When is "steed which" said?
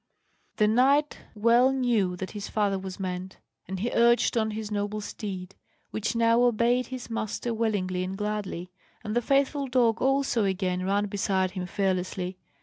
4.99-6.15